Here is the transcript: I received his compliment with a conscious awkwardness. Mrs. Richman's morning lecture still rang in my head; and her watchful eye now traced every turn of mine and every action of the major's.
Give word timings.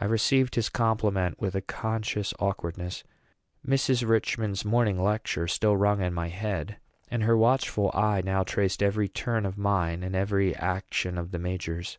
I 0.00 0.04
received 0.04 0.54
his 0.54 0.68
compliment 0.68 1.40
with 1.40 1.56
a 1.56 1.60
conscious 1.60 2.32
awkwardness. 2.38 3.02
Mrs. 3.66 4.08
Richman's 4.08 4.64
morning 4.64 4.96
lecture 5.02 5.48
still 5.48 5.76
rang 5.76 6.00
in 6.00 6.14
my 6.14 6.28
head; 6.28 6.76
and 7.10 7.24
her 7.24 7.36
watchful 7.36 7.90
eye 7.92 8.22
now 8.24 8.44
traced 8.44 8.80
every 8.80 9.08
turn 9.08 9.44
of 9.44 9.58
mine 9.58 10.04
and 10.04 10.14
every 10.14 10.54
action 10.54 11.18
of 11.18 11.32
the 11.32 11.40
major's. 11.40 11.98